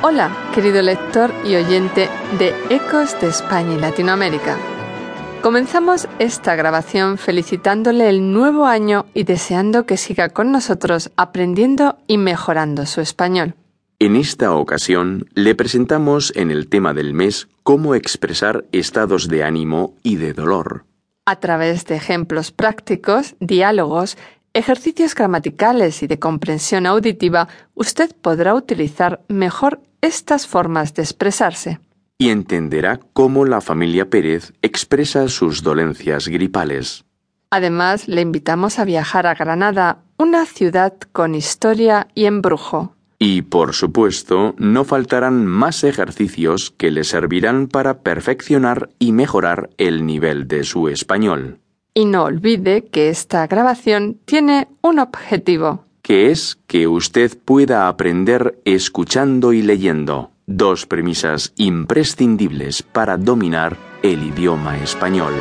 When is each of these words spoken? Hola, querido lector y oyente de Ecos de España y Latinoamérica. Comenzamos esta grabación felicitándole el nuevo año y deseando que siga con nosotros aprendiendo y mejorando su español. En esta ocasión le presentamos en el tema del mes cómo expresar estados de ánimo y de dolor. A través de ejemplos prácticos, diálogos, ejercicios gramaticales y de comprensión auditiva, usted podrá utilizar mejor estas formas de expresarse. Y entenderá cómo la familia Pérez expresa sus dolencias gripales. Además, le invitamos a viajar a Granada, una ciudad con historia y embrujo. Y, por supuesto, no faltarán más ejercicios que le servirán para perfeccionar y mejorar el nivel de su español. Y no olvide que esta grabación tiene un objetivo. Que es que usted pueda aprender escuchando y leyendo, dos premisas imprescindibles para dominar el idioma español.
Hola, 0.00 0.30
querido 0.54 0.80
lector 0.80 1.32
y 1.44 1.56
oyente 1.56 2.08
de 2.38 2.54
Ecos 2.70 3.20
de 3.20 3.26
España 3.26 3.74
y 3.74 3.80
Latinoamérica. 3.80 4.56
Comenzamos 5.42 6.06
esta 6.20 6.54
grabación 6.54 7.18
felicitándole 7.18 8.08
el 8.08 8.32
nuevo 8.32 8.66
año 8.66 9.06
y 9.12 9.24
deseando 9.24 9.86
que 9.86 9.96
siga 9.96 10.28
con 10.28 10.52
nosotros 10.52 11.10
aprendiendo 11.16 11.98
y 12.06 12.16
mejorando 12.16 12.86
su 12.86 13.00
español. 13.00 13.56
En 13.98 14.14
esta 14.14 14.54
ocasión 14.54 15.26
le 15.34 15.56
presentamos 15.56 16.32
en 16.36 16.52
el 16.52 16.68
tema 16.68 16.94
del 16.94 17.12
mes 17.12 17.48
cómo 17.64 17.96
expresar 17.96 18.66
estados 18.70 19.26
de 19.26 19.42
ánimo 19.42 19.94
y 20.04 20.14
de 20.14 20.32
dolor. 20.32 20.84
A 21.26 21.40
través 21.40 21.86
de 21.86 21.96
ejemplos 21.96 22.52
prácticos, 22.52 23.34
diálogos, 23.40 24.16
ejercicios 24.54 25.14
gramaticales 25.14 26.02
y 26.02 26.06
de 26.06 26.18
comprensión 26.18 26.86
auditiva, 26.86 27.48
usted 27.74 28.14
podrá 28.14 28.54
utilizar 28.54 29.22
mejor 29.28 29.80
estas 30.00 30.46
formas 30.46 30.94
de 30.94 31.02
expresarse. 31.02 31.80
Y 32.18 32.30
entenderá 32.30 33.00
cómo 33.12 33.44
la 33.44 33.60
familia 33.60 34.10
Pérez 34.10 34.52
expresa 34.62 35.28
sus 35.28 35.62
dolencias 35.62 36.28
gripales. 36.28 37.04
Además, 37.50 38.08
le 38.08 38.20
invitamos 38.20 38.78
a 38.78 38.84
viajar 38.84 39.26
a 39.26 39.34
Granada, 39.34 40.02
una 40.18 40.44
ciudad 40.44 40.94
con 41.12 41.34
historia 41.34 42.08
y 42.14 42.26
embrujo. 42.26 42.94
Y, 43.18 43.42
por 43.42 43.74
supuesto, 43.74 44.54
no 44.58 44.84
faltarán 44.84 45.46
más 45.46 45.82
ejercicios 45.82 46.72
que 46.76 46.90
le 46.90 47.04
servirán 47.04 47.66
para 47.66 48.00
perfeccionar 48.00 48.90
y 48.98 49.12
mejorar 49.12 49.70
el 49.76 50.06
nivel 50.06 50.46
de 50.46 50.62
su 50.64 50.88
español. 50.88 51.58
Y 51.94 52.04
no 52.04 52.24
olvide 52.24 52.84
que 52.84 53.08
esta 53.08 53.46
grabación 53.48 54.20
tiene 54.24 54.68
un 54.82 55.00
objetivo. 55.00 55.84
Que 56.08 56.30
es 56.30 56.58
que 56.66 56.88
usted 56.88 57.36
pueda 57.36 57.86
aprender 57.86 58.62
escuchando 58.64 59.52
y 59.52 59.60
leyendo, 59.60 60.30
dos 60.46 60.86
premisas 60.86 61.52
imprescindibles 61.56 62.82
para 62.82 63.18
dominar 63.18 63.76
el 64.02 64.22
idioma 64.22 64.78
español. 64.78 65.34